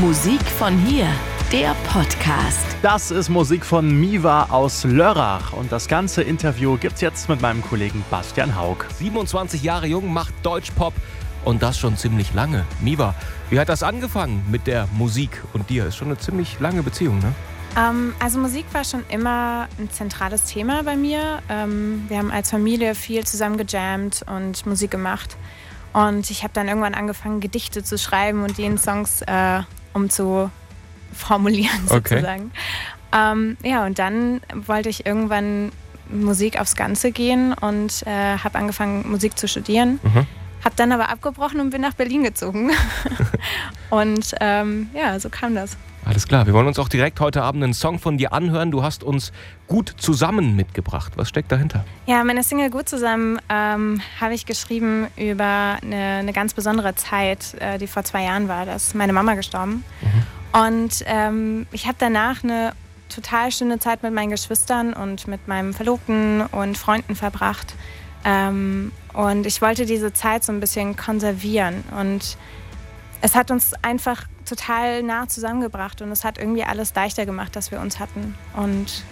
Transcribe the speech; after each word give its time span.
Musik 0.00 0.40
von 0.42 0.78
hier, 0.78 1.08
der 1.50 1.74
Podcast. 1.88 2.64
Das 2.82 3.10
ist 3.10 3.28
Musik 3.28 3.64
von 3.64 3.98
Miva 3.98 4.44
aus 4.44 4.84
Lörrach 4.84 5.52
und 5.52 5.72
das 5.72 5.88
ganze 5.88 6.22
Interview 6.22 6.76
gibt's 6.76 7.00
jetzt 7.00 7.28
mit 7.28 7.40
meinem 7.40 7.62
Kollegen 7.62 8.04
Bastian 8.08 8.54
Haug. 8.54 8.84
27 8.96 9.60
Jahre 9.64 9.88
jung, 9.88 10.12
macht 10.12 10.34
Deutschpop 10.44 10.94
und 11.44 11.64
das 11.64 11.80
schon 11.80 11.96
ziemlich 11.96 12.32
lange. 12.32 12.64
Miva, 12.80 13.16
wie 13.50 13.58
hat 13.58 13.68
das 13.68 13.82
angefangen 13.82 14.46
mit 14.48 14.68
der 14.68 14.86
Musik 14.96 15.42
und 15.52 15.68
dir? 15.68 15.86
Ist 15.86 15.96
schon 15.96 16.08
eine 16.08 16.18
ziemlich 16.18 16.60
lange 16.60 16.84
Beziehung, 16.84 17.18
ne? 17.18 17.34
Ähm, 17.76 18.14
also 18.20 18.38
Musik 18.38 18.66
war 18.70 18.84
schon 18.84 19.02
immer 19.08 19.66
ein 19.80 19.90
zentrales 19.90 20.44
Thema 20.44 20.84
bei 20.84 20.94
mir. 20.94 21.42
Ähm, 21.48 22.04
wir 22.06 22.18
haben 22.18 22.30
als 22.30 22.52
Familie 22.52 22.94
viel 22.94 23.26
zusammen 23.26 23.56
gejammt 23.56 24.24
und 24.28 24.64
Musik 24.64 24.92
gemacht. 24.92 25.36
Und 25.92 26.30
ich 26.30 26.44
habe 26.44 26.52
dann 26.54 26.68
irgendwann 26.68 26.94
angefangen, 26.94 27.40
Gedichte 27.40 27.82
zu 27.82 27.98
schreiben 27.98 28.44
und 28.44 28.58
die 28.58 28.64
in 28.64 28.78
Songs 28.78 29.22
äh, 29.22 29.62
umzuformulieren, 29.98 31.80
sozusagen. 31.86 32.50
Okay. 32.52 33.32
Ähm, 33.32 33.56
ja, 33.62 33.84
und 33.86 33.98
dann 33.98 34.40
wollte 34.54 34.88
ich 34.88 35.06
irgendwann 35.06 35.72
Musik 36.10 36.60
aufs 36.60 36.76
Ganze 36.76 37.12
gehen 37.12 37.52
und 37.52 38.06
äh, 38.06 38.38
habe 38.38 38.58
angefangen, 38.58 39.10
Musik 39.10 39.38
zu 39.38 39.48
studieren. 39.48 40.00
Mhm. 40.02 40.26
Habe 40.64 40.74
dann 40.76 40.92
aber 40.92 41.08
abgebrochen 41.08 41.60
und 41.60 41.70
bin 41.70 41.80
nach 41.80 41.94
Berlin 41.94 42.22
gezogen. 42.24 42.70
und 43.90 44.34
ähm, 44.40 44.88
ja, 44.94 45.18
so 45.20 45.28
kam 45.28 45.54
das. 45.54 45.76
Alles 46.04 46.26
klar, 46.26 46.46
wir 46.46 46.54
wollen 46.54 46.66
uns 46.66 46.78
auch 46.78 46.88
direkt 46.88 47.20
heute 47.20 47.42
Abend 47.42 47.62
einen 47.62 47.74
Song 47.74 47.98
von 47.98 48.16
dir 48.16 48.32
anhören. 48.32 48.70
Du 48.70 48.82
hast 48.82 49.02
uns 49.04 49.30
Gut 49.66 49.92
zusammen 49.98 50.56
mitgebracht. 50.56 51.12
Was 51.16 51.28
steckt 51.28 51.52
dahinter? 51.52 51.84
Ja, 52.06 52.24
meine 52.24 52.42
Single 52.42 52.70
Gut 52.70 52.88
zusammen 52.88 53.38
ähm, 53.50 54.00
habe 54.18 54.32
ich 54.32 54.46
geschrieben 54.46 55.08
über 55.16 55.76
eine, 55.82 56.20
eine 56.20 56.32
ganz 56.32 56.54
besondere 56.54 56.94
Zeit, 56.94 57.54
äh, 57.60 57.76
die 57.76 57.86
vor 57.86 58.04
zwei 58.04 58.24
Jahren 58.24 58.48
war. 58.48 58.64
Da 58.64 58.76
ist 58.76 58.94
meine 58.94 59.12
Mama 59.12 59.34
gestorben. 59.34 59.84
Mhm. 60.00 60.64
Und 60.64 61.04
ähm, 61.04 61.66
ich 61.72 61.86
habe 61.86 61.96
danach 61.98 62.42
eine 62.42 62.72
total 63.08 63.52
schöne 63.52 63.78
Zeit 63.78 64.02
mit 64.02 64.14
meinen 64.14 64.30
Geschwistern 64.30 64.94
und 64.94 65.26
mit 65.26 65.46
meinem 65.48 65.74
Verlobten 65.74 66.42
und 66.46 66.78
Freunden 66.78 67.16
verbracht. 67.16 67.74
Ähm, 68.24 68.92
und 69.14 69.46
ich 69.46 69.60
wollte 69.62 69.86
diese 69.86 70.12
Zeit 70.12 70.44
so 70.44 70.52
ein 70.52 70.60
bisschen 70.60 70.96
konservieren. 70.96 71.84
Und 71.98 72.36
es 73.20 73.34
hat 73.34 73.50
uns 73.50 73.72
einfach 73.82 74.24
total 74.48 75.02
nah 75.02 75.28
zusammengebracht 75.28 76.00
und 76.02 76.10
es 76.10 76.24
hat 76.24 76.38
irgendwie 76.38 76.64
alles 76.64 76.94
leichter 76.94 77.26
gemacht, 77.26 77.56
dass 77.56 77.70
wir 77.70 77.80
uns 77.80 77.98
hatten. 77.98 78.34
Und 78.56 79.04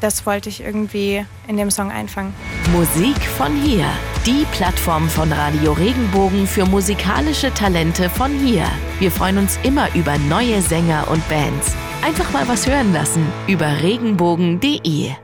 das 0.00 0.26
wollte 0.26 0.48
ich 0.48 0.60
irgendwie 0.60 1.24
in 1.48 1.56
dem 1.56 1.70
Song 1.70 1.90
einfangen. 1.90 2.34
Musik 2.72 3.18
von 3.22 3.54
hier. 3.56 3.86
Die 4.26 4.44
Plattform 4.52 5.08
von 5.08 5.32
Radio 5.32 5.72
Regenbogen 5.72 6.46
für 6.46 6.66
musikalische 6.66 7.52
Talente 7.54 8.10
von 8.10 8.30
hier. 8.38 8.66
Wir 8.98 9.10
freuen 9.10 9.38
uns 9.38 9.58
immer 9.62 9.94
über 9.94 10.18
neue 10.18 10.60
Sänger 10.60 11.08
und 11.10 11.26
Bands. 11.28 11.74
Einfach 12.02 12.30
mal 12.32 12.46
was 12.48 12.66
hören 12.66 12.92
lassen 12.92 13.26
über 13.46 13.82
regenbogen.de. 13.82 15.23